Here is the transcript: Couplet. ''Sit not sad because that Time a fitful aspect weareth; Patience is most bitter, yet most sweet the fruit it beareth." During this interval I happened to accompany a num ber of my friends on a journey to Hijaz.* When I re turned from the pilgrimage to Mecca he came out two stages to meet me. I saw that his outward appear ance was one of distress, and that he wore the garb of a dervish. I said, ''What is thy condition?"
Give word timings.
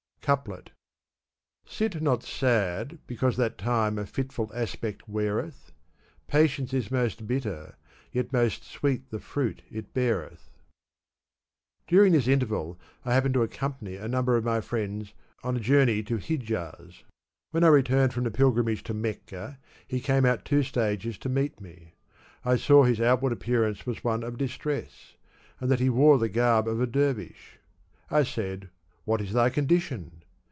Couplet. 0.23 0.69
''Sit 1.65 1.99
not 1.99 2.21
sad 2.21 2.99
because 3.07 3.35
that 3.37 3.57
Time 3.57 3.97
a 3.97 4.05
fitful 4.05 4.51
aspect 4.53 5.09
weareth; 5.09 5.71
Patience 6.27 6.73
is 6.75 6.91
most 6.91 7.25
bitter, 7.27 7.75
yet 8.13 8.31
most 8.31 8.63
sweet 8.63 9.09
the 9.09 9.19
fruit 9.19 9.63
it 9.71 9.95
beareth." 9.95 10.51
During 11.87 12.11
this 12.13 12.27
interval 12.29 12.77
I 13.03 13.15
happened 13.15 13.33
to 13.33 13.41
accompany 13.41 13.95
a 13.97 14.07
num 14.07 14.23
ber 14.25 14.37
of 14.37 14.45
my 14.45 14.61
friends 14.61 15.11
on 15.43 15.57
a 15.57 15.59
journey 15.59 16.03
to 16.03 16.19
Hijaz.* 16.19 17.03
When 17.49 17.63
I 17.63 17.69
re 17.69 17.81
turned 17.83 18.13
from 18.13 18.23
the 18.25 18.31
pilgrimage 18.31 18.83
to 18.83 18.93
Mecca 18.93 19.57
he 19.87 19.99
came 19.99 20.23
out 20.25 20.45
two 20.45 20.61
stages 20.63 21.17
to 21.17 21.29
meet 21.29 21.59
me. 21.59 21.95
I 22.45 22.55
saw 22.57 22.83
that 22.83 22.89
his 22.89 23.01
outward 23.01 23.33
appear 23.33 23.65
ance 23.65 23.87
was 23.87 24.03
one 24.03 24.21
of 24.23 24.37
distress, 24.37 25.15
and 25.59 25.69
that 25.71 25.79
he 25.81 25.89
wore 25.89 26.19
the 26.19 26.29
garb 26.29 26.67
of 26.67 26.79
a 26.79 26.85
dervish. 26.87 27.57
I 28.11 28.21
said, 28.21 28.69
''What 29.03 29.19
is 29.19 29.33
thy 29.33 29.49
condition?" 29.49 30.21